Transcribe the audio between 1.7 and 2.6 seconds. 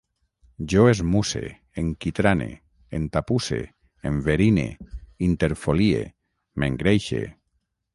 enquitrane,